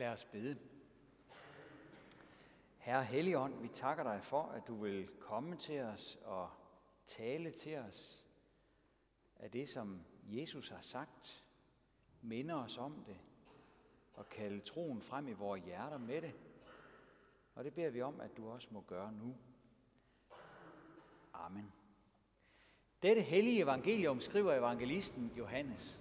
Lad 0.00 0.12
os 0.12 0.24
bede. 0.24 0.58
Herre 2.78 3.04
Helligånd, 3.04 3.62
vi 3.62 3.68
takker 3.68 4.04
dig 4.04 4.22
for, 4.22 4.42
at 4.42 4.66
du 4.66 4.74
vil 4.74 5.08
komme 5.20 5.56
til 5.56 5.80
os 5.80 6.18
og 6.24 6.50
tale 7.06 7.50
til 7.50 7.78
os 7.78 8.26
af 9.36 9.50
det, 9.50 9.68
som 9.68 10.00
Jesus 10.24 10.68
har 10.68 10.80
sagt, 10.80 11.44
minde 12.22 12.54
os 12.54 12.78
om 12.78 13.04
det 13.06 13.16
og 14.14 14.28
kalde 14.28 14.60
troen 14.60 15.02
frem 15.02 15.28
i 15.28 15.32
vores 15.32 15.64
hjerter 15.64 15.98
med 15.98 16.22
det. 16.22 16.34
Og 17.54 17.64
det 17.64 17.74
beder 17.74 17.90
vi 17.90 18.02
om, 18.02 18.20
at 18.20 18.36
du 18.36 18.50
også 18.50 18.68
må 18.70 18.80
gøre 18.80 19.12
nu. 19.12 19.36
Amen. 21.32 21.72
Dette 23.02 23.22
hellige 23.22 23.62
evangelium 23.62 24.20
skriver 24.20 24.54
evangelisten 24.54 25.32
Johannes. 25.36 25.99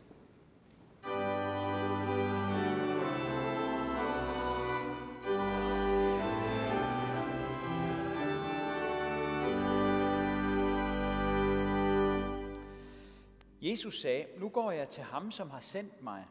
Jesus 13.69 14.01
sagde, 14.01 14.27
nu 14.37 14.49
går 14.49 14.71
jeg 14.71 14.89
til 14.89 15.03
ham, 15.03 15.31
som 15.31 15.49
har 15.49 15.59
sendt 15.59 16.01
mig, 16.01 16.27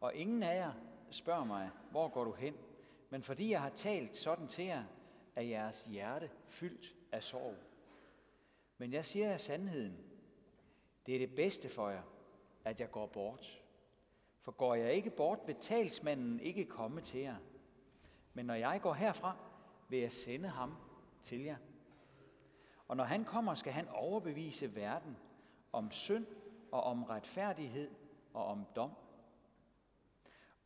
og 0.00 0.14
ingen 0.14 0.42
af 0.42 0.56
jer 0.56 0.72
spørger 1.10 1.44
mig, 1.44 1.70
hvor 1.90 2.08
går 2.08 2.24
du 2.24 2.32
hen? 2.32 2.54
Men 3.10 3.22
fordi 3.22 3.50
jeg 3.50 3.62
har 3.62 3.70
talt 3.70 4.16
sådan 4.16 4.48
til 4.48 4.64
jer, 4.64 4.84
er 5.36 5.42
jeres 5.42 5.84
hjerte 5.84 6.30
fyldt 6.48 6.94
af 7.12 7.22
sorg. 7.22 7.56
Men 8.78 8.92
jeg 8.92 9.04
siger 9.04 9.28
jer 9.28 9.36
sandheden. 9.36 9.96
Det 11.06 11.14
er 11.14 11.18
det 11.18 11.34
bedste 11.34 11.68
for 11.68 11.88
jer, 11.88 12.02
at 12.64 12.80
jeg 12.80 12.90
går 12.90 13.06
bort. 13.06 13.62
For 14.40 14.52
går 14.52 14.74
jeg 14.74 14.94
ikke 14.94 15.10
bort, 15.10 15.38
vil 15.46 15.56
talsmanden 15.56 16.40
ikke 16.40 16.64
komme 16.64 17.00
til 17.00 17.20
jer. 17.20 17.36
Men 18.34 18.46
når 18.46 18.54
jeg 18.54 18.80
går 18.82 18.92
herfra, 18.92 19.36
vil 19.88 19.98
jeg 19.98 20.12
sende 20.12 20.48
ham 20.48 20.76
til 21.22 21.40
jer. 21.40 21.56
Og 22.88 22.96
når 22.96 23.04
han 23.04 23.24
kommer, 23.24 23.54
skal 23.54 23.72
han 23.72 23.88
overbevise 23.88 24.76
verden 24.76 25.16
om 25.72 25.90
synd 25.90 26.26
og 26.72 26.82
om 26.82 27.02
retfærdighed 27.02 27.90
og 28.34 28.44
om 28.44 28.66
dom. 28.76 28.90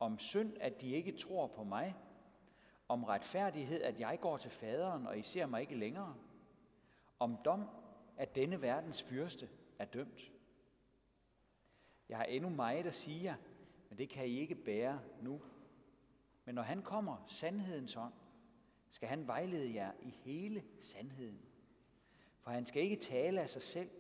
Om 0.01 0.19
synd, 0.19 0.57
at 0.61 0.81
de 0.81 0.91
ikke 0.91 1.13
tror 1.13 1.47
på 1.47 1.65
mig. 1.65 1.97
Om 2.89 3.05
retfærdighed, 3.05 3.83
at 3.83 4.01
jeg 4.01 4.19
går 4.21 4.37
til 4.37 4.51
faderen, 4.51 5.07
og 5.07 5.19
I 5.19 5.23
ser 5.23 5.47
mig 5.47 5.61
ikke 5.61 5.77
længere. 5.77 6.17
Om 7.19 7.37
dom, 7.45 7.69
at 8.17 8.35
denne 8.35 8.63
verdens 8.63 9.03
fyrste 9.03 9.49
er 9.79 9.85
dømt. 9.85 10.33
Jeg 12.09 12.19
har 12.19 12.25
endnu 12.25 12.51
meget 12.51 12.87
at 12.87 12.95
sige 12.95 13.25
jer, 13.25 13.37
men 13.89 13.99
det 13.99 14.09
kan 14.09 14.27
I 14.27 14.39
ikke 14.39 14.55
bære 14.55 15.01
nu. 15.21 15.41
Men 16.45 16.55
når 16.55 16.63
han 16.63 16.83
kommer, 16.83 17.25
sandhedens 17.27 17.97
ånd, 17.97 18.13
skal 18.91 19.09
han 19.09 19.27
vejlede 19.27 19.75
jer 19.75 19.93
i 20.03 20.11
hele 20.11 20.65
sandheden. 20.81 21.41
For 22.41 22.51
han 22.51 22.67
skal 22.67 22.83
ikke 22.83 22.97
tale 22.97 23.41
af 23.41 23.51
sig 23.51 23.63
selv, 23.63 23.91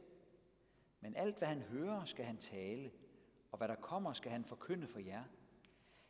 men 1.06 1.16
alt 1.16 1.38
hvad 1.38 1.48
han 1.48 1.62
hører, 1.62 2.04
skal 2.04 2.24
han 2.24 2.36
tale, 2.36 2.92
og 3.52 3.58
hvad 3.58 3.68
der 3.68 3.74
kommer, 3.74 4.12
skal 4.12 4.32
han 4.32 4.44
forkynde 4.44 4.86
for 4.86 4.98
jer. 4.98 5.24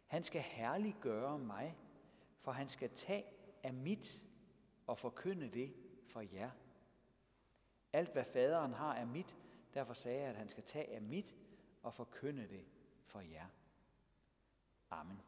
Han 0.06 0.22
skal 0.22 0.41
herliggøre 0.41 1.38
mig, 1.38 1.77
for 2.41 2.53
han 2.53 2.69
skal 2.69 2.91
tage 2.91 3.25
af 3.62 3.75
mit 3.75 4.22
og 4.86 4.98
forkynde 4.98 5.48
det 5.48 5.75
for 6.08 6.20
jer. 6.20 6.50
Alt 7.92 8.12
hvad 8.12 8.25
faderen 8.25 8.72
har 8.72 8.94
er 8.94 9.05
mit, 9.05 9.36
derfor 9.75 9.94
sagde 9.94 10.20
jeg, 10.20 10.28
at 10.28 10.36
han 10.36 10.48
skal 10.48 10.64
tage 10.64 10.94
af 10.94 11.03
mit 11.03 11.34
og 11.83 11.94
forkynde 11.94 12.48
det 12.48 12.64
for 13.05 13.20
jer. 13.20 13.47
Amen. 14.91 15.22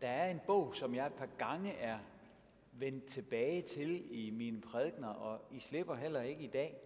Der 0.00 0.08
er 0.08 0.30
en 0.30 0.40
bog, 0.46 0.74
som 0.74 0.94
jeg 0.94 1.06
et 1.06 1.14
par 1.14 1.28
gange 1.38 1.72
er 1.72 1.98
vendt 2.72 3.04
tilbage 3.04 3.62
til 3.62 4.06
i 4.26 4.30
mine 4.30 4.60
prædikner, 4.60 5.08
og 5.08 5.46
I 5.50 5.58
slipper 5.58 5.94
heller 5.94 6.22
ikke 6.22 6.44
i 6.44 6.50
dag. 6.50 6.80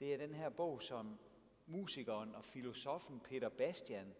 Det 0.00 0.14
er 0.14 0.18
den 0.18 0.34
her 0.34 0.48
bog, 0.48 0.82
som 0.82 1.18
musikeren 1.66 2.34
og 2.34 2.44
filosofen 2.44 3.20
Peter 3.20 3.48
Bastian 3.48 4.14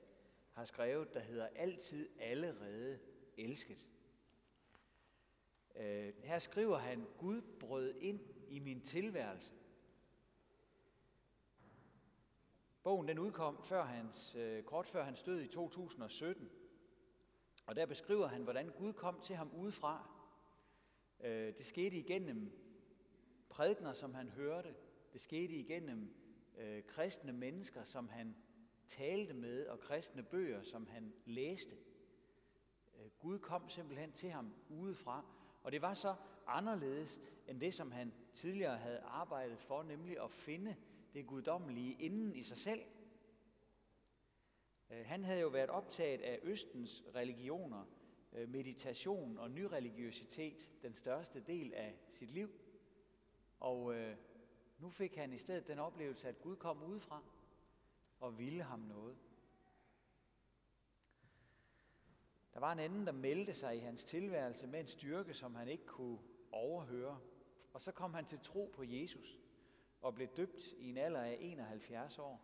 har 0.52 0.64
skrevet, 0.64 1.14
der 1.14 1.20
hedder 1.20 1.48
Altid 1.54 2.08
allerede 2.20 2.98
elsket. 3.36 3.86
Øh, 5.76 6.12
her 6.22 6.38
skriver 6.38 6.78
han, 6.78 7.06
Gud 7.18 7.42
brød 7.60 7.94
ind 8.00 8.20
i 8.48 8.58
min 8.58 8.80
tilværelse. 8.80 9.52
Bogen 12.82 13.08
den 13.08 13.18
udkom 13.18 13.62
før 13.64 13.84
hans, 13.84 14.34
øh, 14.34 14.62
kort 14.62 14.86
før 14.86 15.04
hans 15.04 15.22
død 15.22 15.40
i 15.40 15.48
2017. 15.48 16.50
Og 17.66 17.76
der 17.76 17.86
beskriver 17.86 18.26
han, 18.26 18.42
hvordan 18.42 18.68
Gud 18.68 18.92
kom 18.92 19.20
til 19.20 19.36
ham 19.36 19.50
udefra. 19.54 20.21
Øh, 21.22 21.56
det 21.56 21.66
skete 21.66 21.96
igennem 21.96 22.52
prædikner, 23.48 23.92
som 23.92 24.14
han 24.14 24.28
hørte. 24.28 24.74
Det 25.12 25.20
skete 25.20 25.54
igennem 25.54 26.14
øh, 26.58 26.82
kristne 26.86 27.32
mennesker, 27.32 27.84
som 27.84 28.08
han 28.08 28.36
talte 28.88 29.34
med, 29.34 29.66
og 29.66 29.80
kristne 29.80 30.22
bøger, 30.22 30.62
som 30.62 30.86
han 30.86 31.12
læste. 31.24 31.76
Øh, 32.94 33.10
Gud 33.18 33.38
kom 33.38 33.68
simpelthen 33.68 34.12
til 34.12 34.30
ham 34.30 34.54
udefra, 34.68 35.24
og 35.62 35.72
det 35.72 35.82
var 35.82 35.94
så 35.94 36.14
anderledes 36.46 37.20
end 37.48 37.60
det, 37.60 37.74
som 37.74 37.92
han 37.92 38.12
tidligere 38.32 38.78
havde 38.78 39.00
arbejdet 39.00 39.58
for, 39.58 39.82
nemlig 39.82 40.22
at 40.22 40.30
finde 40.30 40.76
det 41.14 41.26
guddommelige 41.26 41.96
inden 42.00 42.36
i 42.36 42.42
sig 42.42 42.58
selv. 42.58 42.82
Øh, 44.90 45.06
han 45.06 45.24
havde 45.24 45.40
jo 45.40 45.48
været 45.48 45.70
optaget 45.70 46.20
af 46.20 46.40
Østens 46.42 47.04
religioner, 47.14 47.84
Øh, 48.32 48.48
meditation 48.48 49.38
og 49.38 49.50
nyreligiøsitet 49.50 50.70
den 50.82 50.94
største 50.94 51.40
del 51.40 51.74
af 51.74 51.98
sit 52.08 52.30
liv. 52.30 52.50
Og 53.60 53.94
øh, 53.94 54.16
nu 54.78 54.90
fik 54.90 55.16
han 55.16 55.32
i 55.32 55.38
stedet 55.38 55.68
den 55.68 55.78
oplevelse, 55.78 56.28
at 56.28 56.40
Gud 56.40 56.56
kom 56.56 56.82
udefra 56.82 57.22
og 58.20 58.38
ville 58.38 58.62
ham 58.62 58.80
noget. 58.80 59.16
Der 62.54 62.60
var 62.60 62.72
en 62.72 62.78
anden, 62.78 63.06
der 63.06 63.12
meldte 63.12 63.54
sig 63.54 63.76
i 63.76 63.80
hans 63.80 64.04
tilværelse 64.04 64.66
med 64.66 64.80
en 64.80 64.86
styrke, 64.86 65.34
som 65.34 65.54
han 65.54 65.68
ikke 65.68 65.86
kunne 65.86 66.18
overhøre. 66.52 67.20
Og 67.72 67.82
så 67.82 67.92
kom 67.92 68.14
han 68.14 68.24
til 68.24 68.38
tro 68.38 68.70
på 68.74 68.82
Jesus 68.84 69.40
og 70.00 70.14
blev 70.14 70.28
døbt 70.28 70.66
i 70.78 70.88
en 70.88 70.96
alder 70.96 71.20
af 71.20 71.36
71 71.40 72.18
år. 72.18 72.40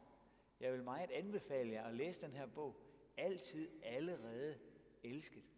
Jeg 0.60 0.72
vil 0.72 0.84
meget 0.84 1.10
anbefale 1.10 1.72
jer 1.72 1.84
at 1.84 1.94
læse 1.94 2.20
den 2.20 2.32
her 2.32 2.46
bog. 2.46 2.76
Altid 3.16 3.68
allerede 3.82 4.58
elsket. 5.02 5.57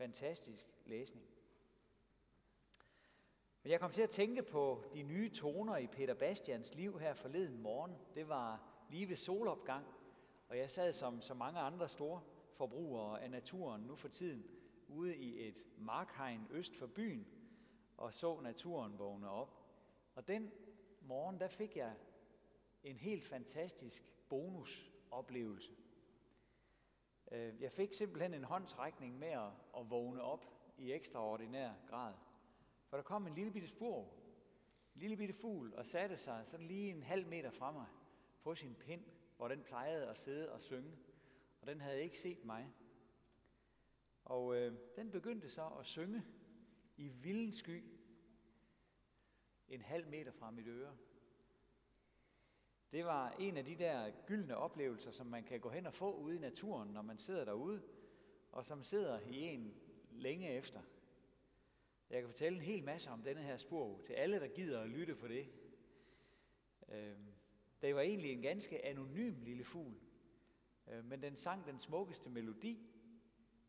Fantastisk 0.00 0.66
læsning. 0.86 1.26
Men 3.62 3.70
jeg 3.70 3.80
kom 3.80 3.90
til 3.92 4.02
at 4.02 4.10
tænke 4.10 4.42
på 4.42 4.84
de 4.94 5.02
nye 5.02 5.30
toner 5.30 5.76
i 5.76 5.86
Peter 5.86 6.14
Bastians 6.14 6.74
liv 6.74 7.00
her 7.00 7.14
forleden 7.14 7.62
morgen. 7.62 7.96
Det 8.14 8.28
var 8.28 8.62
lige 8.90 9.08
ved 9.08 9.16
solopgang, 9.16 9.86
og 10.48 10.58
jeg 10.58 10.70
sad 10.70 10.92
som 10.92 11.20
så 11.20 11.34
mange 11.34 11.60
andre 11.60 11.88
store 11.88 12.22
forbrugere 12.52 13.22
af 13.22 13.30
naturen 13.30 13.82
nu 13.82 13.96
for 13.96 14.08
tiden 14.08 14.44
ude 14.88 15.16
i 15.16 15.48
et 15.48 15.68
markhegn 15.78 16.46
øst 16.50 16.76
for 16.76 16.86
byen 16.86 17.26
og 17.96 18.14
så 18.14 18.40
naturen 18.40 18.98
vågne 18.98 19.30
op. 19.30 19.56
Og 20.14 20.28
den 20.28 20.52
morgen, 21.00 21.40
der 21.40 21.48
fik 21.48 21.76
jeg 21.76 21.94
en 22.82 22.96
helt 22.96 23.24
fantastisk 23.24 24.12
bonusoplevelse. 24.28 25.79
Øh, 27.30 27.62
jeg 27.62 27.72
fik 27.72 27.92
simpelthen 27.92 28.34
en 28.34 28.44
håndsrækning 28.44 29.18
med 29.18 29.28
at, 29.28 29.50
at 29.78 29.90
vågne 29.90 30.22
op 30.22 30.44
i 30.78 30.92
ekstraordinær 30.92 31.72
grad. 31.88 32.14
For 32.86 32.96
der 32.96 33.04
kom 33.04 33.26
en 33.26 33.34
lille 33.34 33.52
bitte 33.52 33.68
spor, 33.68 34.02
en 34.94 35.00
lille 35.00 35.16
bitte 35.16 35.34
fugl, 35.34 35.74
og 35.74 35.86
satte 35.86 36.16
sig 36.16 36.46
sådan 36.46 36.66
lige 36.66 36.90
en 36.90 37.02
halv 37.02 37.26
meter 37.26 37.50
fra 37.50 37.72
mig 37.72 37.86
på 38.42 38.54
sin 38.54 38.74
pind, 38.74 39.04
hvor 39.36 39.48
den 39.48 39.62
plejede 39.62 40.08
at 40.08 40.18
sidde 40.18 40.52
og 40.52 40.60
synge. 40.60 40.98
Og 41.60 41.66
den 41.66 41.80
havde 41.80 42.02
ikke 42.02 42.18
set 42.18 42.44
mig. 42.44 42.72
Og 44.24 44.56
øh, 44.56 44.76
den 44.96 45.10
begyndte 45.10 45.50
så 45.50 45.68
at 45.68 45.86
synge 45.86 46.22
i 46.96 47.08
vilden 47.08 47.52
sky 47.52 47.84
en 49.68 49.80
halv 49.80 50.08
meter 50.08 50.32
fra 50.32 50.50
mit 50.50 50.66
øre. 50.66 50.96
Det 52.92 53.04
var 53.04 53.30
en 53.38 53.56
af 53.56 53.64
de 53.64 53.76
der 53.76 54.10
gyldne 54.26 54.56
oplevelser, 54.56 55.10
som 55.10 55.26
man 55.26 55.44
kan 55.44 55.60
gå 55.60 55.68
hen 55.68 55.86
og 55.86 55.94
få 55.94 56.14
ude 56.14 56.36
i 56.36 56.38
naturen, 56.38 56.88
når 56.88 57.02
man 57.02 57.18
sidder 57.18 57.44
derude, 57.44 57.82
og 58.52 58.66
som 58.66 58.82
sidder 58.82 59.20
i 59.20 59.40
en 59.40 59.74
længe 60.10 60.50
efter. 60.50 60.80
Jeg 62.10 62.20
kan 62.20 62.28
fortælle 62.28 62.58
en 62.58 62.64
hel 62.64 62.84
masse 62.84 63.10
om 63.10 63.22
denne 63.22 63.42
her 63.42 63.56
spor 63.56 64.00
til 64.06 64.12
alle, 64.12 64.40
der 64.40 64.48
gider 64.48 64.80
at 64.80 64.88
lytte 64.88 65.14
på 65.14 65.28
det. 65.28 65.48
Øhm, 66.88 67.34
det 67.82 67.94
var 67.94 68.00
egentlig 68.00 68.32
en 68.32 68.42
ganske 68.42 68.84
anonym 68.84 69.42
lille 69.42 69.64
fugl, 69.64 69.94
øh, 70.86 71.04
men 71.04 71.22
den 71.22 71.36
sang 71.36 71.66
den 71.66 71.78
smukkeste 71.78 72.30
melodi, 72.30 72.90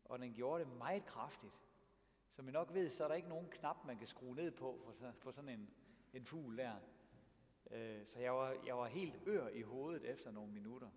og 0.04 0.18
den 0.18 0.34
gjorde 0.34 0.64
det 0.64 0.72
meget 0.72 1.06
kraftigt. 1.06 1.52
Som 2.30 2.48
I 2.48 2.52
nok 2.52 2.74
ved, 2.74 2.88
så 2.88 3.04
er 3.04 3.08
der 3.08 3.14
ikke 3.14 3.28
nogen 3.28 3.48
knap, 3.50 3.84
man 3.86 3.98
kan 3.98 4.06
skrue 4.06 4.34
ned 4.34 4.50
på 4.50 4.80
for, 4.84 5.12
for 5.12 5.30
sådan 5.30 5.50
en, 5.50 5.70
en 6.12 6.24
fugl 6.24 6.58
der. 6.58 6.76
Øh, 7.72 8.06
så 8.06 8.20
jeg 8.20 8.32
var, 8.32 8.56
jeg 8.66 8.76
var 8.76 8.86
helt 8.86 9.14
ør 9.26 9.48
i 9.48 9.62
hovedet 9.62 10.10
efter 10.10 10.30
nogle 10.30 10.52
minutter. 10.52 10.90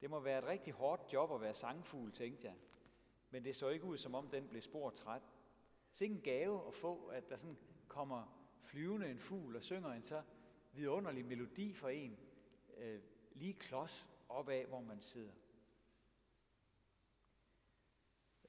Det 0.00 0.10
må 0.10 0.20
være 0.20 0.38
et 0.38 0.46
rigtig 0.46 0.72
hårdt 0.72 1.12
job 1.12 1.32
at 1.32 1.40
være 1.40 1.54
sangfugl, 1.54 2.12
tænkte 2.12 2.46
jeg. 2.46 2.56
Men 3.30 3.44
det 3.44 3.56
så 3.56 3.68
ikke 3.68 3.84
ud, 3.84 3.96
som 3.96 4.14
om 4.14 4.28
den 4.28 4.48
blev 4.48 4.62
spor 4.62 4.90
træt. 4.90 5.22
Så 5.92 6.04
ikke 6.04 6.16
en 6.16 6.22
gave 6.22 6.66
at 6.66 6.74
få, 6.74 7.06
at 7.06 7.28
der 7.28 7.36
sådan 7.36 7.58
kommer 7.88 8.38
flyvende 8.62 9.10
en 9.10 9.18
fugl 9.18 9.56
og 9.56 9.62
synger 9.62 9.92
en 9.92 10.02
så 10.02 10.22
vidunderlig 10.72 11.24
melodi 11.24 11.72
for 11.72 11.88
en, 11.88 12.18
øh, 12.76 13.00
lige 13.32 13.54
klods 13.54 14.08
op 14.28 14.48
af, 14.48 14.66
hvor 14.66 14.80
man 14.80 15.00
sidder. 15.00 15.32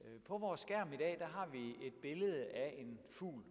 Øh, 0.00 0.22
på 0.22 0.38
vores 0.38 0.60
skærm 0.60 0.92
i 0.92 0.96
dag, 0.96 1.18
der 1.18 1.26
har 1.26 1.46
vi 1.46 1.86
et 1.86 1.94
billede 1.94 2.46
af 2.46 2.74
en 2.78 3.00
fugl. 3.08 3.44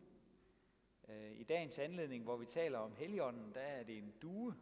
Øh, 1.09 1.39
I 1.39 1.43
dagens 1.43 1.79
anledning, 1.79 2.23
hvor 2.23 2.37
vi 2.37 2.45
taler 2.45 2.79
om 2.79 2.95
heligånden, 2.95 3.53
der 3.53 3.61
er 3.61 3.83
det 3.83 3.97
en 3.97 4.13
due. 4.21 4.55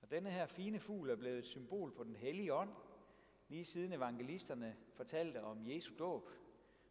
Og 0.00 0.10
denne 0.10 0.30
her 0.30 0.46
fine 0.46 0.80
fugl 0.80 1.10
er 1.10 1.16
blevet 1.16 1.38
et 1.38 1.46
symbol 1.46 1.92
på 1.92 2.04
den 2.04 2.16
hellige 2.16 2.54
ånd, 2.54 2.70
lige 3.48 3.64
siden 3.64 3.92
evangelisterne 3.92 4.76
fortalte 4.94 5.42
om 5.42 5.68
Jesu 5.68 5.92
dåb, 5.98 6.30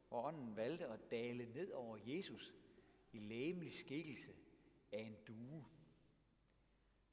hvor 0.10 0.22
ånden 0.28 0.56
valgte 0.56 0.88
at 0.88 1.12
dale 1.12 1.46
ned 1.46 1.72
over 1.72 1.98
Jesus 2.06 2.54
i 3.12 3.20
læmelig 3.20 3.74
skikkelse 3.74 4.32
af 4.92 5.00
en 5.00 5.18
due. 5.28 5.66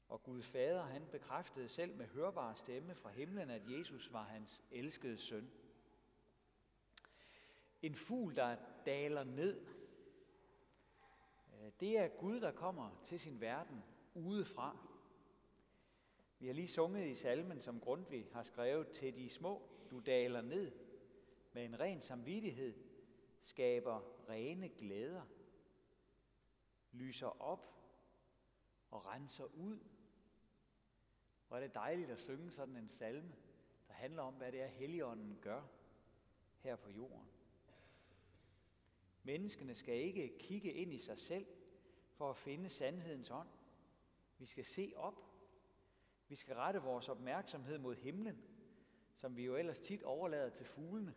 Og 0.07 0.23
Gud 0.23 0.41
Fader, 0.41 0.83
han 0.83 1.07
bekræftede 1.11 1.69
selv 1.69 1.95
med 1.95 2.07
hørbar 2.07 2.53
stemme 2.53 2.95
fra 2.95 3.09
himlen, 3.09 3.49
at 3.49 3.61
Jesus 3.77 4.13
var 4.13 4.23
hans 4.23 4.63
elskede 4.71 5.17
søn. 5.17 5.51
En 7.81 7.95
fugl, 7.95 8.35
der 8.35 8.55
daler 8.85 9.23
ned, 9.23 9.78
Øh, 11.69 11.73
det 11.79 11.97
er 11.99 12.07
Gud, 12.07 12.41
der 12.41 12.51
kommer 12.51 13.01
til 13.03 13.19
sin 13.19 13.41
verden 13.41 13.83
udefra. 14.13 14.77
Vi 16.39 16.47
har 16.47 16.53
lige 16.53 16.67
sunget 16.67 17.07
i 17.07 17.15
salmen, 17.15 17.59
som 17.59 17.79
Grundtvig 17.79 18.27
har 18.33 18.43
skrevet, 18.43 18.89
til 18.89 19.15
de 19.15 19.29
små, 19.29 19.69
du 19.91 19.99
daler 19.99 20.41
ned, 20.41 20.71
med 21.53 21.65
en 21.65 21.79
ren 21.79 22.01
samvittighed, 22.01 22.73
skaber 23.41 24.29
rene 24.29 24.69
glæder, 24.69 25.25
lyser 26.91 27.41
op 27.41 27.73
og 28.91 29.05
renser 29.05 29.45
ud. 29.45 29.79
Hvor 31.47 31.57
er 31.57 31.61
det 31.61 31.73
dejligt 31.73 32.09
at 32.09 32.19
synge 32.19 32.51
sådan 32.51 32.75
en 32.75 32.89
salme, 32.89 33.35
der 33.87 33.93
handler 33.93 34.23
om, 34.23 34.33
hvad 34.33 34.51
det 34.51 34.61
er, 34.61 34.67
Helligånden 34.67 35.39
gør 35.41 35.61
her 36.59 36.75
på 36.75 36.89
jorden. 36.89 37.29
Menneskene 39.23 39.75
skal 39.75 39.95
ikke 39.95 40.37
kigge 40.39 40.73
ind 40.73 40.93
i 40.93 40.97
sig 40.97 41.17
selv 41.17 41.45
for 42.19 42.29
at 42.29 42.37
finde 42.37 42.69
sandhedens 42.69 43.31
ånd. 43.31 43.47
Vi 44.37 44.45
skal 44.45 44.65
se 44.65 44.93
op. 44.95 45.23
Vi 46.27 46.35
skal 46.35 46.55
rette 46.55 46.81
vores 46.81 47.09
opmærksomhed 47.09 47.77
mod 47.77 47.95
himlen, 47.95 48.43
som 49.15 49.37
vi 49.37 49.45
jo 49.45 49.55
ellers 49.55 49.79
tit 49.79 50.03
overlader 50.03 50.49
til 50.49 50.65
fuglene, 50.65 51.15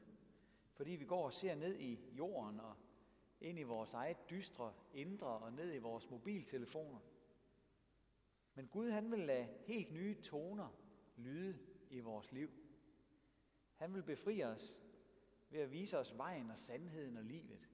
fordi 0.72 0.90
vi 0.90 1.04
går 1.04 1.24
og 1.24 1.32
ser 1.32 1.54
ned 1.54 1.78
i 1.78 2.00
jorden 2.12 2.60
og 2.60 2.76
ind 3.40 3.58
i 3.58 3.62
vores 3.62 3.92
eget 3.92 4.30
dystre 4.30 4.74
indre 4.94 5.26
og 5.26 5.52
ned 5.52 5.74
i 5.74 5.78
vores 5.78 6.10
mobiltelefoner. 6.10 7.00
Men 8.54 8.68
Gud 8.68 8.90
han 8.90 9.10
vil 9.10 9.18
lade 9.18 9.48
helt 9.66 9.92
nye 9.92 10.14
toner 10.22 10.68
lyde 11.16 11.58
i 11.90 12.00
vores 12.00 12.32
liv. 12.32 12.50
Han 13.74 13.94
vil 13.94 14.02
befri 14.02 14.44
os 14.44 14.80
ved 15.50 15.60
at 15.60 15.72
vise 15.72 15.98
os 15.98 16.16
vejen 16.16 16.50
og 16.50 16.60
sandheden 16.60 17.16
og 17.16 17.24
livet. 17.24 17.70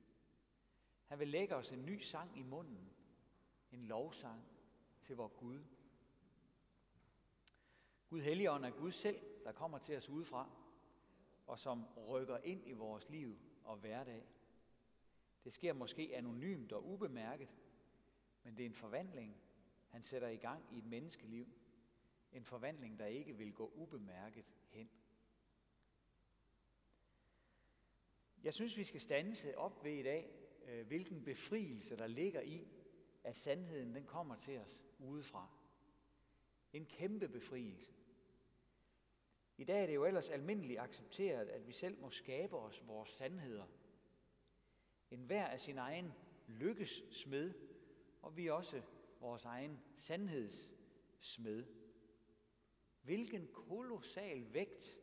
Han 1.06 1.18
vil 1.18 1.28
lægge 1.28 1.56
os 1.56 1.72
en 1.72 1.86
ny 1.86 2.00
sang 2.00 2.38
i 2.38 2.42
munden. 2.42 2.97
En 3.72 3.84
lovsang 3.84 4.44
til 5.00 5.16
vor 5.16 5.28
Gud. 5.28 5.64
Gud 8.08 8.20
Helligånd 8.20 8.64
er 8.64 8.70
Gud 8.70 8.92
selv, 8.92 9.20
der 9.44 9.52
kommer 9.52 9.78
til 9.78 9.96
os 9.96 10.08
udefra, 10.08 10.50
og 11.46 11.58
som 11.58 11.84
rykker 11.96 12.38
ind 12.38 12.68
i 12.68 12.72
vores 12.72 13.08
liv 13.08 13.38
og 13.64 13.76
hverdag. 13.76 14.26
Det 15.44 15.52
sker 15.52 15.72
måske 15.72 16.16
anonymt 16.16 16.72
og 16.72 16.84
ubemærket, 16.86 17.48
men 18.42 18.56
det 18.56 18.62
er 18.62 18.66
en 18.66 18.74
forvandling, 18.74 19.36
han 19.88 20.02
sætter 20.02 20.28
i 20.28 20.36
gang 20.36 20.64
i 20.72 20.78
et 20.78 20.84
menneskeliv. 20.84 21.46
En 22.32 22.44
forvandling, 22.44 22.98
der 22.98 23.06
ikke 23.06 23.36
vil 23.36 23.52
gå 23.52 23.72
ubemærket 23.74 24.44
hen. 24.68 24.90
Jeg 28.42 28.54
synes, 28.54 28.76
vi 28.76 28.84
skal 28.84 29.00
stanse 29.00 29.58
op 29.58 29.84
ved 29.84 29.92
i 29.92 30.02
dag, 30.02 30.30
øh, 30.66 30.86
hvilken 30.86 31.24
befrielse 31.24 31.96
der 31.96 32.06
ligger 32.06 32.40
i, 32.40 32.68
at 33.28 33.36
sandheden 33.36 33.94
den 33.94 34.04
kommer 34.04 34.36
til 34.36 34.58
os 34.58 34.82
udefra. 34.98 35.48
En 36.72 36.86
kæmpe 36.86 37.28
befrielse. 37.28 37.92
I 39.56 39.64
dag 39.64 39.82
er 39.82 39.86
det 39.86 39.94
jo 39.94 40.04
ellers 40.04 40.28
almindeligt 40.28 40.80
accepteret, 40.80 41.48
at 41.48 41.66
vi 41.66 41.72
selv 41.72 42.00
må 42.00 42.10
skabe 42.10 42.56
os 42.56 42.86
vores 42.86 43.10
sandheder. 43.10 43.66
En 45.10 45.24
hver 45.24 45.46
af 45.46 45.60
sin 45.60 45.78
egen 45.78 46.12
lykkes 46.46 47.02
smed, 47.10 47.54
og 48.22 48.36
vi 48.36 48.46
er 48.46 48.52
også 48.52 48.82
vores 49.20 49.44
egen 49.44 49.80
sandhedssmed. 49.96 51.64
Hvilken 53.02 53.48
kolossal 53.52 54.54
vægt 54.54 55.00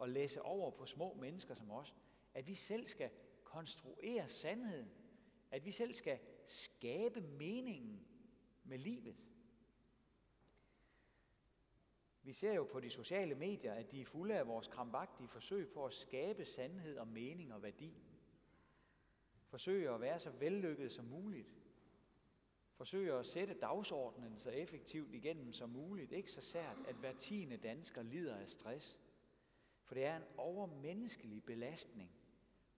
at 0.00 0.08
læse 0.08 0.42
over 0.42 0.70
på 0.70 0.86
små 0.86 1.14
mennesker 1.14 1.54
som 1.54 1.70
os, 1.70 1.94
at 2.34 2.46
vi 2.46 2.54
selv 2.54 2.86
skal 2.86 3.10
konstruere 3.44 4.28
sandheden, 4.28 4.90
at 5.50 5.64
vi 5.64 5.72
selv 5.72 5.94
skal 5.94 6.18
skabe 6.46 7.20
meningen 7.20 8.06
med 8.64 8.78
livet. 8.78 9.16
Vi 12.22 12.32
ser 12.32 12.52
jo 12.52 12.64
på 12.64 12.80
de 12.80 12.90
sociale 12.90 13.34
medier, 13.34 13.72
at 13.72 13.90
de 13.90 14.00
er 14.00 14.04
fulde 14.04 14.34
af 14.34 14.46
vores 14.46 14.68
krampagtige 14.68 15.28
forsøg 15.28 15.68
på 15.72 15.84
at 15.86 15.94
skabe 15.94 16.44
sandhed 16.44 16.98
og 16.98 17.08
mening 17.08 17.54
og 17.54 17.62
værdi. 17.62 17.94
Forsøge 19.46 19.90
at 19.90 20.00
være 20.00 20.20
så 20.20 20.30
vellykket 20.30 20.92
som 20.92 21.04
muligt. 21.04 21.54
Forsøge 22.74 23.12
at 23.14 23.26
sætte 23.26 23.54
dagsordenen 23.54 24.38
så 24.38 24.50
effektivt 24.50 25.14
igennem 25.14 25.52
som 25.52 25.70
muligt. 25.70 26.12
Ikke 26.12 26.32
så 26.32 26.40
sært, 26.40 26.76
at 26.88 26.94
hver 26.94 27.12
tiende 27.12 27.56
dansker 27.56 28.02
lider 28.02 28.36
af 28.36 28.48
stress. 28.48 28.98
For 29.84 29.94
det 29.94 30.04
er 30.04 30.16
en 30.16 30.24
overmenneskelig 30.36 31.44
belastning 31.44 32.10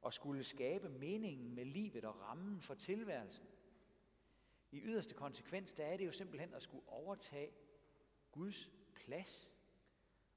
at 0.06 0.14
skulle 0.14 0.44
skabe 0.44 0.88
meningen 0.88 1.54
med 1.54 1.64
livet 1.64 2.04
og 2.04 2.20
rammen 2.20 2.60
for 2.60 2.74
tilværelsen. 2.74 3.46
I 4.76 4.80
yderste 4.84 5.14
konsekvens, 5.14 5.72
der 5.72 5.84
er 5.84 5.96
det 5.96 6.06
jo 6.06 6.12
simpelthen 6.12 6.54
at 6.54 6.62
skulle 6.62 6.88
overtage 6.88 7.52
Guds 8.32 8.70
plads. 8.94 9.50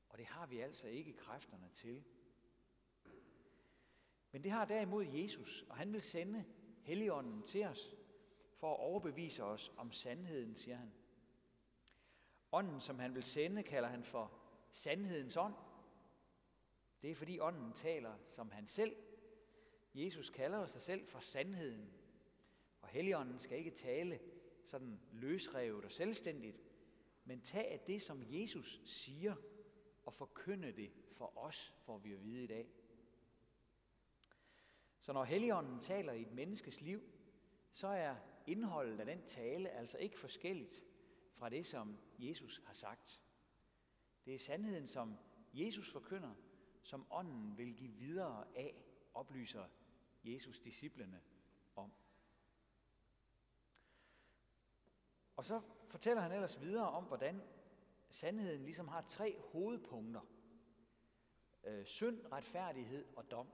Og 0.10 0.17
det 0.17 0.25
har 0.25 0.46
vi 0.46 0.60
altså 0.60 0.88
ikke 0.88 1.13
kræfterne 1.13 1.69
til. 1.74 2.03
Men 4.31 4.43
det 4.43 4.51
har 4.51 4.65
derimod 4.65 5.05
Jesus, 5.05 5.65
og 5.69 5.75
han 5.75 5.93
vil 5.93 6.01
sende 6.01 6.46
Helligånden 6.81 7.43
til 7.43 7.65
os 7.65 7.96
for 8.55 8.74
at 8.74 8.79
overbevise 8.79 9.43
os 9.43 9.72
om 9.77 9.91
sandheden, 9.91 10.55
siger 10.55 10.77
han. 10.77 10.93
Ånden, 12.51 12.81
som 12.81 13.00
han 13.00 13.15
vil 13.15 13.24
sende, 13.24 13.63
kalder 13.63 13.89
han 13.89 14.03
for 14.03 14.31
sandhedens 14.72 15.38
ånd. 15.38 15.55
Det 17.01 17.12
er 17.12 17.15
fordi 17.15 17.39
ånden 17.39 17.74
taler 17.74 18.17
som 18.27 18.51
han 18.51 18.67
selv. 18.67 18.96
Jesus 19.93 20.29
kalder 20.29 20.67
sig 20.67 20.81
selv 20.81 21.08
for 21.08 21.19
sandheden. 21.19 21.99
Og 22.89 22.93
Helligånden 22.93 23.39
skal 23.39 23.58
ikke 23.58 23.72
tale 23.72 24.19
sådan 24.65 25.00
løsrevet 25.12 25.86
og 25.86 25.91
selvstændigt, 25.91 26.62
men 27.25 27.41
tag 27.41 27.72
af 27.72 27.79
det, 27.79 28.01
som 28.01 28.24
Jesus 28.27 28.81
siger, 28.86 29.36
og 30.05 30.13
forkynde 30.13 30.72
det 30.72 30.91
for 31.12 31.38
os, 31.38 31.74
får 31.79 31.98
vi 31.98 32.13
at 32.13 32.24
vide 32.24 32.43
i 32.43 32.48
dag. 32.48 32.69
Så 35.00 35.13
når 35.13 35.24
Helligånden 35.24 35.79
taler 35.79 36.13
i 36.13 36.22
et 36.22 36.31
menneskes 36.31 36.81
liv, 36.81 37.01
så 37.72 37.88
er 37.88 38.15
indholdet 38.48 39.00
af 39.00 39.05
den 39.05 39.25
tale 39.25 39.69
altså 39.69 39.98
ikke 39.98 40.19
forskelligt 40.19 40.84
fra 41.34 41.50
det, 41.50 41.65
som 41.65 41.98
Jesus 42.19 42.62
har 42.65 42.74
sagt. 42.74 43.22
Det 44.25 44.36
er 44.36 44.39
sandheden, 44.39 44.88
som 44.88 45.17
Jesus 45.53 45.91
forkynder, 45.91 46.36
som 46.84 47.05
ånden 47.12 47.58
vil 47.58 47.75
give 47.75 47.91
videre 47.91 48.46
af, 48.55 48.75
oplyser 49.13 49.65
Jesus 50.24 50.60
disciplene 50.60 51.22
om. 51.75 51.91
Og 55.39 55.46
så 55.46 55.62
fortæller 55.88 56.22
han 56.22 56.31
ellers 56.31 56.62
videre 56.62 56.89
om, 56.89 57.03
hvordan 57.03 57.41
sandheden 58.10 58.63
ligesom 58.63 58.88
har 58.88 59.01
tre 59.01 59.39
hovedpunkter. 59.51 60.22
Øh, 61.63 61.86
synd, 61.86 62.31
retfærdighed 62.31 63.05
og 63.15 63.31
dom. 63.31 63.48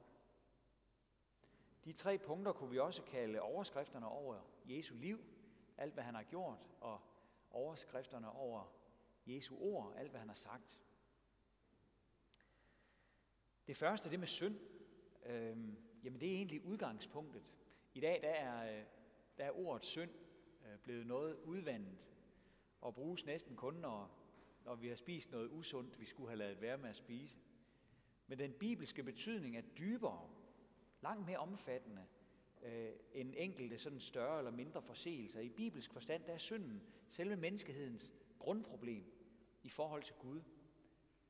De 1.83 1.93
tre 1.93 2.17
punkter 2.17 2.51
kunne 2.51 2.69
vi 2.69 2.79
også 2.79 3.03
kalde 3.03 3.41
overskrifterne 3.41 4.07
over 4.07 4.39
Jesu 4.65 4.95
liv, 4.95 5.23
alt 5.77 5.93
hvad 5.93 6.03
han 6.03 6.15
har 6.15 6.23
gjort, 6.23 6.67
og 6.81 7.01
overskrifterne 7.51 8.31
over 8.31 8.73
Jesu 9.25 9.57
ord, 9.59 9.93
alt 9.97 10.09
hvad 10.09 10.19
han 10.19 10.29
har 10.29 10.35
sagt. 10.35 10.81
Det 13.67 13.77
første, 13.77 14.09
det 14.09 14.19
med 14.19 14.27
synd, 14.27 14.59
øh, 15.25 15.57
jamen 16.03 16.21
det 16.21 16.29
er 16.31 16.35
egentlig 16.35 16.65
udgangspunktet. 16.65 17.43
I 17.93 17.99
dag 17.99 18.21
der 18.21 18.29
er, 18.29 18.79
øh, 18.79 18.85
der 19.37 19.45
er 19.45 19.51
ordet 19.51 19.85
synd 19.85 20.24
Øh, 20.65 20.79
blevet 20.79 21.07
noget 21.07 21.35
udvandet 21.43 22.07
og 22.81 22.93
bruges 22.93 23.25
næsten 23.25 23.55
kun, 23.55 23.73
når, 23.73 24.11
når 24.65 24.75
vi 24.75 24.87
har 24.87 24.95
spist 24.95 25.31
noget 25.31 25.49
usundt, 25.51 25.99
vi 25.99 26.05
skulle 26.05 26.29
have 26.29 26.37
lavet 26.37 26.61
være 26.61 26.77
med 26.77 26.89
at 26.89 26.95
spise. 26.95 27.39
Men 28.27 28.39
den 28.39 28.53
bibelske 28.53 29.03
betydning 29.03 29.57
er 29.57 29.61
dybere, 29.61 30.29
langt 31.01 31.25
mere 31.25 31.37
omfattende 31.37 32.05
øh, 32.63 32.91
end 33.13 33.33
enkelte 33.37 33.77
sådan 33.77 33.99
større 33.99 34.37
eller 34.37 34.51
mindre 34.51 34.81
forseelser. 34.81 35.39
I 35.39 35.49
bibelsk 35.49 35.93
forstand 35.93 36.23
der 36.23 36.33
er 36.33 36.37
synden 36.37 36.83
selve 37.09 37.35
menneskehedens 37.35 38.11
grundproblem 38.39 39.03
i 39.63 39.69
forhold 39.69 40.03
til 40.03 40.15
Gud. 40.15 40.41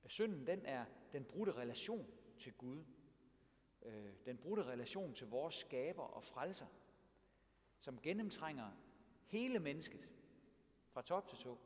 Synden 0.07 0.47
den 0.47 0.65
er 0.65 0.85
den 1.11 1.25
brudte 1.25 1.51
relation 1.51 2.07
til 2.39 2.53
Gud. 2.53 2.83
Øh, 3.81 4.13
den 4.25 4.37
brudte 4.37 4.63
relation 4.63 5.13
til 5.13 5.27
vores 5.27 5.55
skaber 5.55 6.03
og 6.03 6.23
frelser, 6.23 6.67
som 7.79 8.01
gennemtrænger 8.01 8.71
hele 9.25 9.59
mennesket 9.59 10.09
fra 10.89 11.01
top 11.01 11.27
til 11.27 11.37
to 11.37 11.59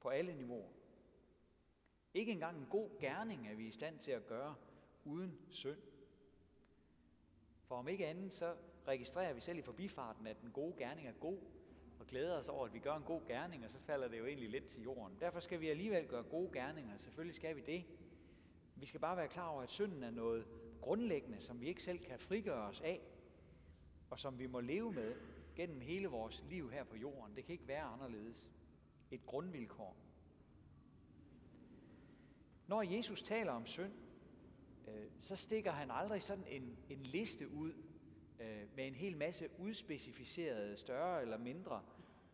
på 0.00 0.08
alle 0.08 0.34
niveauer. 0.34 0.70
Ikke 2.14 2.32
engang 2.32 2.58
en 2.58 2.66
god 2.70 2.90
gerning 3.00 3.48
er 3.48 3.54
vi 3.54 3.66
i 3.66 3.70
stand 3.70 3.98
til 3.98 4.10
at 4.10 4.26
gøre 4.26 4.54
uden 5.04 5.38
synd. 5.50 5.78
For 7.64 7.74
om 7.74 7.88
ikke 7.88 8.06
andet, 8.06 8.32
så 8.32 8.56
registrerer 8.88 9.32
vi 9.32 9.40
selv 9.40 9.58
i 9.58 9.62
forbifarten, 9.62 10.26
at 10.26 10.40
den 10.40 10.50
gode 10.50 10.74
gerning 10.78 11.08
er 11.08 11.12
god, 11.12 11.38
og 11.98 12.06
glæder 12.06 12.38
os 12.38 12.48
over, 12.48 12.66
at 12.66 12.72
vi 12.72 12.78
gør 12.78 12.94
en 12.94 13.02
god 13.02 13.20
gerning, 13.26 13.64
og 13.64 13.70
så 13.70 13.78
falder 13.78 14.08
det 14.08 14.18
jo 14.18 14.26
egentlig 14.26 14.50
lidt 14.50 14.66
til 14.66 14.82
jorden. 14.82 15.16
Derfor 15.20 15.40
skal 15.40 15.60
vi 15.60 15.68
alligevel 15.68 16.08
gøre 16.08 16.22
gode 16.22 16.52
gerninger, 16.52 16.96
selvfølgelig 16.98 17.36
skal 17.36 17.56
vi 17.56 17.60
det. 17.60 17.84
Vi 18.76 18.86
skal 18.86 19.00
bare 19.00 19.16
være 19.16 19.28
klar 19.28 19.48
over, 19.48 19.62
at 19.62 19.70
synden 19.70 20.02
er 20.02 20.10
noget 20.10 20.46
grundlæggende, 20.80 21.40
som 21.40 21.60
vi 21.60 21.66
ikke 21.66 21.82
selv 21.82 21.98
kan 21.98 22.18
frigøre 22.18 22.68
os 22.68 22.80
af, 22.80 23.00
og 24.10 24.18
som 24.18 24.38
vi 24.38 24.46
må 24.46 24.60
leve 24.60 24.92
med 24.92 25.14
gennem 25.60 25.80
hele 25.80 26.08
vores 26.08 26.44
liv 26.48 26.70
her 26.70 26.84
på 26.84 26.96
jorden. 26.96 27.36
Det 27.36 27.44
kan 27.44 27.52
ikke 27.52 27.68
være 27.68 27.82
anderledes. 27.82 28.50
Et 29.10 29.26
grundvilkår. 29.26 29.96
Når 32.66 32.82
Jesus 32.82 33.22
taler 33.22 33.52
om 33.52 33.66
synd, 33.66 33.92
øh, 34.88 35.06
så 35.20 35.36
stikker 35.36 35.72
han 35.72 35.90
aldrig 35.90 36.22
sådan 36.22 36.44
en, 36.48 36.78
en 36.88 37.02
liste 37.02 37.48
ud 37.48 37.72
øh, 38.40 38.76
med 38.76 38.86
en 38.86 38.94
hel 38.94 39.16
masse 39.16 39.48
udspecificerede 39.58 40.76
større 40.76 41.22
eller 41.22 41.38
mindre 41.38 41.82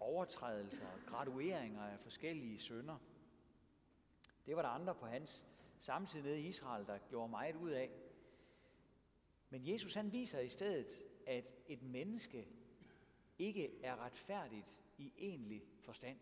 overtrædelser, 0.01 0.87
gradueringer 1.07 1.83
af 1.83 2.01
forskellige 2.01 2.59
synder. 2.59 2.99
Det 4.47 4.57
var 4.57 4.63
der 4.63 4.69
andre 4.69 4.95
på 4.95 5.07
hans 5.07 5.45
samtid 5.79 6.23
nede 6.23 6.41
i 6.41 6.47
Israel, 6.49 6.87
der 6.87 6.99
gjorde 6.99 7.31
meget 7.31 7.57
ud 7.57 7.71
af. 7.71 7.91
Men 9.51 9.69
Jesus 9.69 9.95
han 9.95 10.13
viser 10.13 10.41
i 10.41 10.49
stedet, 10.49 11.03
at 11.27 11.45
et 11.69 11.83
menneske 11.83 12.49
ikke 13.39 13.85
er 13.85 13.97
retfærdigt 13.97 14.81
i 14.99 15.13
egentlig 15.19 15.63
forstand. 15.81 16.19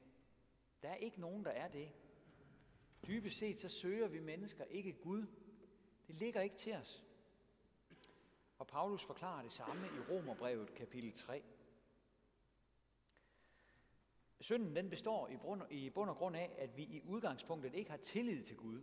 Der 0.82 0.88
er 0.88 0.96
ikke 0.96 1.20
nogen, 1.20 1.44
der 1.44 1.50
er 1.50 1.68
det. 1.68 1.92
Dybest 3.06 3.38
set 3.38 3.60
så 3.60 3.68
søger 3.68 4.08
vi 4.08 4.20
mennesker 4.20 4.64
ikke 4.64 4.92
Gud. 4.92 5.26
Det 6.06 6.14
ligger 6.14 6.40
ikke 6.40 6.56
til 6.56 6.74
os. 6.74 7.04
Og 8.58 8.66
Paulus 8.66 9.04
forklarer 9.04 9.42
det 9.42 9.52
samme 9.52 9.86
i 9.86 10.12
Romerbrevet 10.12 10.74
kapitel 10.74 11.12
3. 11.12 11.42
Synden 14.40 14.76
den 14.76 14.90
består 14.90 15.28
i 15.28 15.36
bund, 15.36 15.62
i 15.70 15.90
bund 15.90 16.10
og 16.10 16.16
grund 16.16 16.36
af, 16.36 16.54
at 16.58 16.76
vi 16.76 16.82
i 16.82 17.02
udgangspunktet 17.02 17.74
ikke 17.74 17.90
har 17.90 17.96
tillid 17.96 18.42
til 18.42 18.56
Gud. 18.56 18.82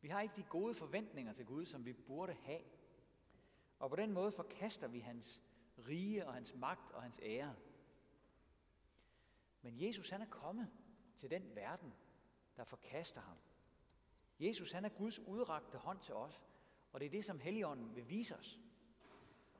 Vi 0.00 0.08
har 0.08 0.20
ikke 0.20 0.36
de 0.36 0.42
gode 0.42 0.74
forventninger 0.74 1.32
til 1.32 1.46
Gud, 1.46 1.66
som 1.66 1.84
vi 1.84 1.92
burde 1.92 2.32
have. 2.32 2.60
Og 3.78 3.90
på 3.90 3.96
den 3.96 4.12
måde 4.12 4.32
forkaster 4.32 4.88
vi 4.88 4.98
hans 4.98 5.42
rige 5.78 6.26
og 6.26 6.34
hans 6.34 6.54
magt 6.54 6.92
og 6.92 7.02
hans 7.02 7.20
ære. 7.22 7.54
Men 9.62 9.80
Jesus 9.80 10.10
han 10.10 10.22
er 10.22 10.26
kommet 10.26 10.70
til 11.18 11.30
den 11.30 11.54
verden, 11.54 11.94
der 12.56 12.64
forkaster 12.64 13.20
ham. 13.20 13.36
Jesus 14.40 14.72
han 14.72 14.84
er 14.84 14.88
Guds 14.88 15.18
udrakte 15.18 15.78
hånd 15.78 16.00
til 16.00 16.14
os, 16.14 16.42
og 16.92 17.00
det 17.00 17.06
er 17.06 17.10
det, 17.10 17.24
som 17.24 17.40
Helligånden 17.40 17.96
vil 17.96 18.08
vise 18.08 18.36
os. 18.36 18.60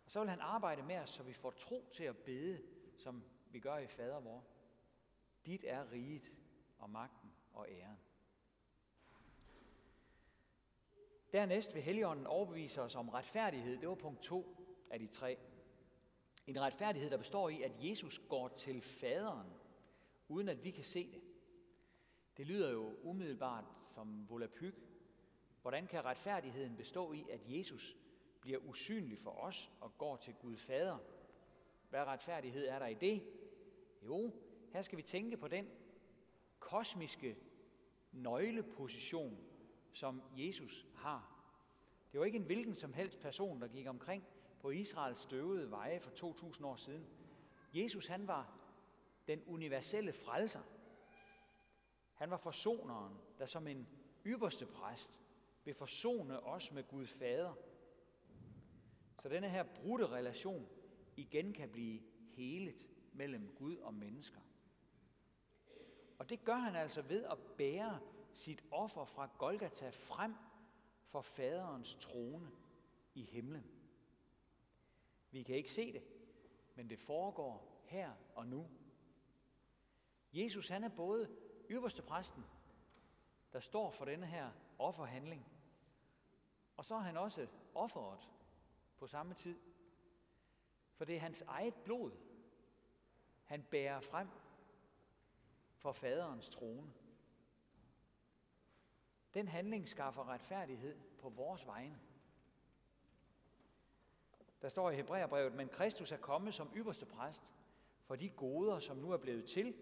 Og 0.04 0.10
så 0.10 0.20
vil 0.20 0.30
han 0.30 0.40
arbejde 0.40 0.82
med 0.82 0.96
os, 0.96 1.10
så 1.10 1.22
vi 1.22 1.32
får 1.32 1.50
tro 1.50 1.88
til 1.92 2.04
at 2.04 2.16
bede, 2.16 2.62
som 2.96 3.24
vi 3.50 3.60
gør 3.60 3.76
i 3.76 3.86
fader 3.86 4.20
vor. 4.20 4.44
Dit 5.46 5.64
er 5.66 5.92
riget 5.92 6.32
og 6.78 6.90
magten 6.90 7.32
og 7.52 7.66
æren. 7.70 7.98
Dernæst 11.32 11.74
vil 11.74 11.82
Helligånden 11.82 12.26
overbevise 12.26 12.82
os 12.82 12.96
om 12.96 13.08
retfærdighed. 13.08 13.78
Det 13.78 13.88
var 13.88 13.94
punkt 13.94 14.22
to 14.22 14.56
af 14.90 14.98
de 14.98 15.06
tre. 15.06 15.38
En 16.46 16.60
retfærdighed, 16.60 17.10
der 17.10 17.16
består 17.16 17.48
i, 17.48 17.62
at 17.62 17.72
Jesus 17.78 18.18
går 18.28 18.48
til 18.48 18.82
faderen, 18.82 19.48
uden 20.28 20.48
at 20.48 20.64
vi 20.64 20.70
kan 20.70 20.84
se 20.84 21.12
det. 21.12 21.22
Det 22.36 22.46
lyder 22.46 22.70
jo 22.70 22.96
umiddelbart 23.02 23.64
som 23.80 24.28
volapyk. 24.28 24.74
Hvordan 25.62 25.86
kan 25.86 26.04
retfærdigheden 26.04 26.76
bestå 26.76 27.12
i, 27.12 27.26
at 27.30 27.40
Jesus 27.46 27.96
bliver 28.40 28.58
usynlig 28.58 29.18
for 29.18 29.30
os 29.30 29.70
og 29.80 29.98
går 29.98 30.16
til 30.16 30.34
Gud 30.34 30.56
Fader? 30.56 30.98
Hvad 31.90 32.04
retfærdighed 32.04 32.68
er 32.68 32.78
der 32.78 32.86
i 32.86 32.94
det? 32.94 33.22
Jo, 34.02 34.32
her 34.72 34.82
skal 34.82 34.98
vi 34.98 35.02
tænke 35.02 35.36
på 35.36 35.48
den 35.48 35.68
kosmiske 36.58 37.36
nøgleposition, 38.12 39.38
som 39.92 40.22
Jesus 40.36 40.86
har. 40.94 41.32
Det 42.12 42.20
var 42.20 42.26
ikke 42.26 42.38
en 42.38 42.44
hvilken 42.44 42.74
som 42.74 42.92
helst 42.92 43.20
person, 43.20 43.60
der 43.60 43.68
gik 43.68 43.86
omkring 43.86 44.24
på 44.62 44.70
Israels 44.70 45.20
støvede 45.20 45.70
veje 45.70 46.00
for 46.00 46.10
2000 46.10 46.66
år 46.66 46.76
siden. 46.76 47.06
Jesus 47.74 48.06
han 48.06 48.26
var 48.26 48.58
den 49.26 49.42
universelle 49.46 50.12
frelser. 50.12 50.62
Han 52.14 52.30
var 52.30 52.36
forsoneren, 52.36 53.18
der 53.38 53.46
som 53.46 53.66
en 53.66 53.88
ypperste 54.26 54.66
præst 54.66 55.20
vil 55.64 55.74
forsone 55.74 56.40
os 56.40 56.72
med 56.72 56.88
Gud 56.88 57.06
Fader. 57.06 57.54
Så 59.18 59.28
denne 59.28 59.48
her 59.48 59.62
brudte 59.62 60.06
relation 60.06 60.68
igen 61.16 61.52
kan 61.52 61.70
blive 61.70 62.00
helet 62.34 62.86
mellem 63.12 63.54
Gud 63.58 63.76
og 63.76 63.94
mennesker. 63.94 64.40
Og 66.18 66.30
det 66.30 66.44
gør 66.44 66.54
han 66.54 66.76
altså 66.76 67.02
ved 67.02 67.24
at 67.24 67.38
bære 67.38 68.00
sit 68.34 68.64
offer 68.70 69.04
fra 69.04 69.30
Golgata 69.38 69.90
frem 69.90 70.34
for 71.06 71.20
faderens 71.20 71.94
trone 71.94 72.50
i 73.14 73.22
himlen. 73.22 73.81
Vi 75.32 75.42
kan 75.42 75.56
ikke 75.56 75.72
se 75.72 75.92
det, 75.92 76.02
men 76.74 76.90
det 76.90 76.98
foregår 76.98 77.82
her 77.84 78.14
og 78.34 78.46
nu. 78.46 78.70
Jesus 80.32 80.68
han 80.68 80.84
er 80.84 80.88
både 80.88 81.36
øverste 81.68 82.02
præsten, 82.02 82.44
der 83.52 83.60
står 83.60 83.90
for 83.90 84.04
denne 84.04 84.26
her 84.26 84.50
offerhandling, 84.78 85.46
og 86.76 86.84
så 86.84 86.94
er 86.94 86.98
han 86.98 87.16
også 87.16 87.46
offeret 87.74 88.28
på 88.96 89.06
samme 89.06 89.34
tid. 89.34 89.58
For 90.94 91.04
det 91.04 91.16
er 91.16 91.20
hans 91.20 91.40
eget 91.40 91.74
blod, 91.74 92.12
han 93.44 93.62
bærer 93.62 94.00
frem 94.00 94.28
for 95.76 95.92
faderens 95.92 96.48
trone. 96.48 96.92
Den 99.34 99.48
handling 99.48 99.88
skaffer 99.88 100.28
retfærdighed 100.28 100.98
på 101.18 101.28
vores 101.28 101.66
vegne. 101.66 102.00
Der 104.62 104.68
står 104.68 104.90
i 104.90 104.96
Hebræerbrevet, 104.96 105.54
men 105.54 105.68
Kristus 105.68 106.12
er 106.12 106.16
kommet 106.16 106.54
som 106.54 106.70
ypperste 106.76 107.06
præst 107.06 107.54
for 108.04 108.16
de 108.16 108.28
goder, 108.28 108.78
som 108.78 108.96
nu 108.96 109.10
er 109.10 109.16
blevet 109.16 109.44
til. 109.44 109.74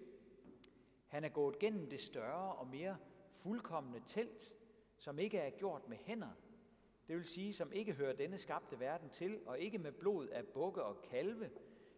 Han 1.06 1.25
er 1.25 1.28
gået 1.28 1.58
gennem 1.58 1.90
det 1.90 2.00
større 2.00 2.54
og 2.54 2.66
mere 2.66 2.96
fuldkommende 3.30 4.02
telt, 4.06 4.52
som 4.99 5.18
ikke 5.18 5.38
er 5.38 5.50
gjort 5.50 5.88
med 5.88 5.96
hænder, 5.96 6.30
det 7.10 7.18
vil 7.18 7.25
sige, 7.25 7.52
som 7.52 7.72
ikke 7.72 7.92
hører 7.92 8.12
denne 8.12 8.38
skabte 8.38 8.80
verden 8.80 9.10
til, 9.10 9.40
og 9.46 9.58
ikke 9.58 9.78
med 9.78 9.92
blod 9.92 10.28
af 10.28 10.46
bukke 10.46 10.82
og 10.82 11.02
kalve, 11.02 11.50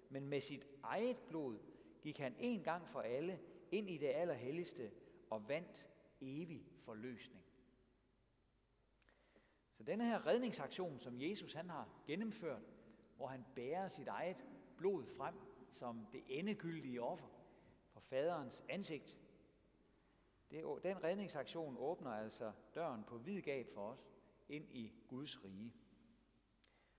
men 0.08 0.28
med 0.28 0.40
sit 0.40 0.66
eget 0.82 1.16
blod 1.28 1.58
gik 2.02 2.18
han 2.18 2.34
en 2.38 2.62
gang 2.62 2.88
for 2.88 3.00
alle 3.00 3.40
ind 3.70 3.90
i 3.90 3.98
det 3.98 4.08
allerhelligste 4.08 4.90
og 5.30 5.48
vandt 5.48 5.86
evig 6.20 6.66
forløsning. 6.84 7.41
Så 9.82 9.86
denne 9.86 10.04
her 10.04 10.26
redningsaktion, 10.26 11.00
som 11.00 11.20
Jesus 11.20 11.52
han 11.52 11.70
har 11.70 11.88
gennemført, 12.06 12.62
hvor 13.16 13.26
han 13.26 13.44
bærer 13.54 13.88
sit 13.88 14.08
eget 14.08 14.46
blod 14.76 15.06
frem 15.06 15.34
som 15.70 16.06
det 16.12 16.22
endegyldige 16.28 17.02
offer 17.02 17.26
for 17.90 18.00
faderens 18.00 18.64
ansigt, 18.68 19.18
det, 20.50 20.64
den 20.82 21.04
redningsaktion 21.04 21.76
åbner 21.78 22.10
altså 22.10 22.52
døren 22.74 23.04
på 23.04 23.18
vid 23.18 23.42
gab 23.42 23.66
for 23.74 23.88
os 23.88 24.08
ind 24.48 24.64
i 24.70 24.92
Guds 25.08 25.44
rige. 25.44 25.74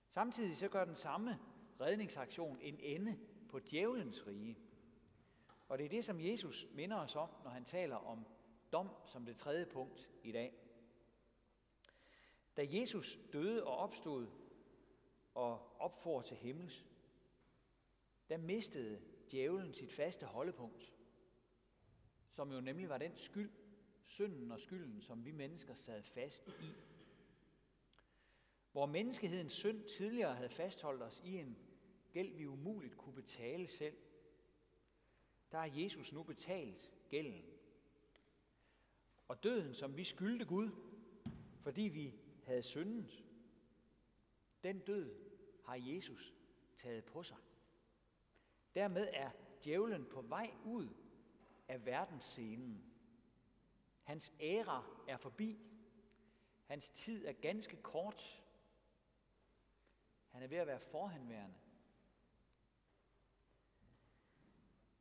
Samtidig 0.08 0.56
så 0.56 0.68
gør 0.68 0.84
den 0.84 0.96
samme 0.96 1.38
redningsaktion 1.80 2.58
en 2.60 2.80
ende 2.80 3.18
på 3.48 3.58
djævelens 3.58 4.26
rige. 4.26 4.58
Og 5.68 5.78
det 5.78 5.84
er 5.84 5.90
det, 5.90 6.04
som 6.04 6.20
Jesus 6.20 6.66
minder 6.72 6.96
os 6.96 7.16
om, 7.16 7.28
når 7.44 7.50
han 7.50 7.64
taler 7.64 7.96
om 7.96 8.26
dom 8.72 8.90
som 9.06 9.26
det 9.26 9.36
tredje 9.36 9.66
punkt 9.66 10.10
i 10.22 10.32
dag. 10.32 10.63
Da 12.56 12.66
Jesus 12.70 13.18
døde 13.32 13.64
og 13.64 13.76
opstod 13.76 14.26
og 15.34 15.80
opfor 15.80 16.22
til 16.22 16.36
himmels, 16.36 16.86
der 18.28 18.36
mistede 18.36 19.00
djævlen 19.30 19.72
sit 19.72 19.92
faste 19.92 20.26
holdepunkt, 20.26 20.92
som 22.30 22.52
jo 22.52 22.60
nemlig 22.60 22.88
var 22.88 22.98
den 22.98 23.16
skyld, 23.16 23.50
synden 24.04 24.50
og 24.50 24.60
skylden, 24.60 25.02
som 25.02 25.24
vi 25.24 25.30
mennesker 25.30 25.74
sad 25.74 26.02
fast 26.02 26.48
i. 26.48 26.72
Hvor 28.72 28.86
menneskehedens 28.86 29.52
synd 29.52 29.84
tidligere 29.88 30.34
havde 30.34 30.48
fastholdt 30.48 31.02
os 31.02 31.22
i 31.24 31.36
en 31.36 31.58
gæld, 32.12 32.34
vi 32.34 32.46
umuligt 32.46 32.96
kunne 32.96 33.14
betale 33.14 33.66
selv, 33.66 33.96
der 35.52 35.58
har 35.58 35.70
Jesus 35.74 36.12
nu 36.12 36.22
betalt 36.22 36.92
gælden. 37.08 37.44
Og 39.28 39.42
døden, 39.42 39.74
som 39.74 39.96
vi 39.96 40.04
skyldte 40.04 40.44
Gud, 40.44 40.70
fordi 41.60 41.82
vi 41.82 42.14
havde 42.44 42.62
syndet, 42.62 43.24
den 44.62 44.78
død 44.78 45.14
har 45.64 45.74
Jesus 45.74 46.34
taget 46.76 47.04
på 47.04 47.22
sig. 47.22 47.36
Dermed 48.74 49.08
er 49.12 49.30
djævlen 49.64 50.06
på 50.06 50.22
vej 50.22 50.54
ud 50.64 50.88
af 51.68 51.86
verdensscenen. 51.86 52.84
Hans 54.02 54.32
æra 54.40 54.84
er 55.08 55.16
forbi. 55.16 55.58
Hans 56.66 56.90
tid 56.90 57.26
er 57.26 57.32
ganske 57.32 57.76
kort. 57.76 58.42
Han 60.28 60.42
er 60.42 60.46
ved 60.46 60.58
at 60.58 60.66
være 60.66 60.80
forhenværende. 60.80 61.56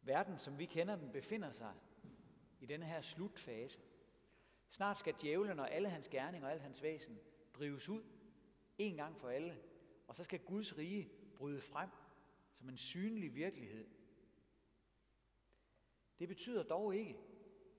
Verden, 0.01 0.39
som 0.39 0.59
vi 0.59 0.65
kender 0.65 0.95
den, 0.95 1.11
befinder 1.11 1.51
sig 1.51 1.73
i 2.59 2.65
denne 2.65 2.85
her 2.85 3.01
slutfase. 3.01 3.79
Snart 4.69 4.97
skal 4.97 5.15
djævlen 5.21 5.59
og 5.59 5.71
alle 5.71 5.89
hans 5.89 6.09
gerninger 6.09 6.47
og 6.47 6.53
alt 6.53 6.61
hans 6.61 6.81
væsen 6.81 7.19
drives 7.53 7.89
ud 7.89 8.03
en 8.77 8.95
gang 8.95 9.17
for 9.17 9.29
alle, 9.29 9.61
og 10.07 10.15
så 10.15 10.23
skal 10.23 10.39
Guds 10.39 10.77
rige 10.77 11.11
bryde 11.35 11.61
frem 11.61 11.89
som 12.53 12.69
en 12.69 12.77
synlig 12.77 13.35
virkelighed. 13.35 13.87
Det 16.19 16.27
betyder 16.27 16.63
dog 16.63 16.95
ikke, 16.95 17.19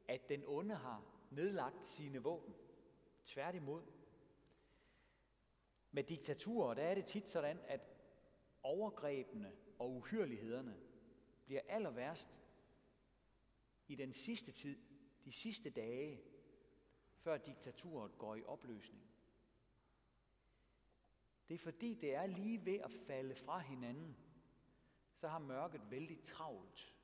at 0.08 0.28
den 0.28 0.44
onde 0.46 0.74
har 0.74 1.04
nedlagt 1.30 1.86
sine 1.86 2.18
våben. 2.18 2.54
Tværtimod. 3.26 3.82
Med 5.90 6.04
diktaturer, 6.04 6.74
der 6.74 6.82
er 6.82 6.94
det 6.94 7.04
tit 7.04 7.28
sådan, 7.28 7.58
at 7.66 7.80
overgrebene 8.62 9.52
og 9.78 9.90
uhyrlighederne 9.90 10.80
bliver 11.44 11.60
aller 11.68 11.90
værst 11.90 12.28
i 13.88 13.94
den 13.94 14.12
sidste 14.12 14.52
tid, 14.52 14.78
de 15.24 15.32
sidste 15.32 15.70
dage, 15.70 16.22
før 17.16 17.36
diktaturet 17.36 18.18
går 18.18 18.34
i 18.34 18.44
opløsning. 18.44 19.13
Det 21.48 21.54
er 21.54 21.58
fordi, 21.58 21.94
det 21.94 22.14
er 22.14 22.26
lige 22.26 22.64
ved 22.64 22.78
at 22.78 22.92
falde 22.92 23.34
fra 23.34 23.58
hinanden, 23.58 24.16
så 25.14 25.28
har 25.28 25.38
mørket 25.38 25.90
vældig 25.90 26.22
travlt. 26.22 26.94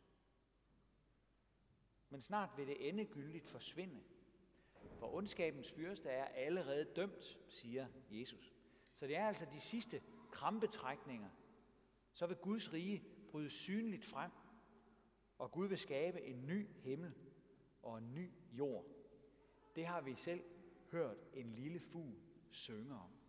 Men 2.11 2.21
snart 2.21 2.51
vil 2.57 2.67
det 2.67 2.89
endegyldigt 2.89 3.47
forsvinde. 3.51 4.03
For 4.99 5.15
ondskabens 5.15 5.73
fyrste 5.73 6.09
er 6.09 6.25
allerede 6.25 6.85
dømt, 6.97 7.39
siger 7.49 7.87
Jesus. 8.11 8.55
Så 8.95 9.07
det 9.07 9.17
er 9.17 9.27
altså 9.27 9.47
de 9.53 9.61
sidste 9.61 10.03
krampetrækninger. 10.31 11.31
Så 12.13 12.27
vil 12.27 12.37
Guds 12.37 12.73
rige 12.73 13.05
bryde 13.31 13.51
synligt 13.51 14.05
frem, 14.05 14.31
og 15.39 15.53
Gud 15.53 15.69
vil 15.69 15.79
skabe 15.79 16.23
en 16.23 16.47
ny 16.47 16.69
himmel 16.69 17.15
og 17.83 17.99
en 17.99 18.15
ny 18.15 18.33
jord. 18.53 18.87
Det 19.77 19.87
har 19.87 20.01
vi 20.01 20.15
selv 20.15 20.45
hørt 20.91 21.17
en 21.33 21.53
lille 21.53 21.81
fugl 21.81 22.17
synge 22.51 22.95
om. 22.95 23.20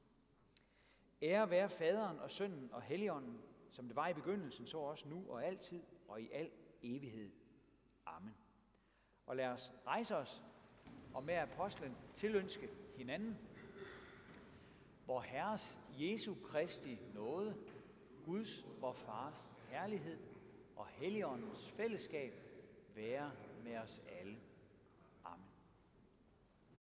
Ære 1.22 1.50
være 1.50 1.70
faderen 1.70 2.20
og 2.20 2.32
sønnen 2.32 2.70
og 2.74 2.82
helligånden, 2.82 3.42
som 3.72 3.88
det 3.88 3.96
var 3.96 4.08
i 4.08 4.14
begyndelsen, 4.14 4.68
så 4.68 4.78
også 4.78 5.08
nu 5.08 5.26
og 5.30 5.46
altid 5.46 5.84
og 6.08 6.22
i 6.22 6.30
al 6.32 6.52
evighed. 6.82 7.32
Amen. 8.06 8.36
Og 9.26 9.36
lad 9.36 9.48
os 9.48 9.72
rejse 9.88 10.18
os 10.18 10.42
og 11.14 11.24
med 11.24 11.34
apostlen 11.34 11.98
tilønske 12.14 12.70
hinanden, 12.96 13.38
hvor 15.06 15.22
Herres 15.22 15.80
Jesu 16.00 16.36
Kristi 16.44 17.00
nåde, 17.14 17.56
Guds, 18.26 18.66
vor 18.80 18.94
Fars 18.94 19.52
herlighed 19.70 20.18
og 20.76 20.88
Helligåndens 20.88 21.70
fællesskab 21.70 22.34
være 22.96 23.32
med 23.64 23.78
os 23.78 24.02
alle. 24.20 24.38